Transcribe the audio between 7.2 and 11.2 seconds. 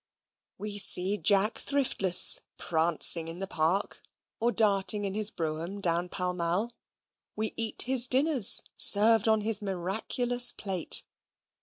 we eat his dinners served on his miraculous plate.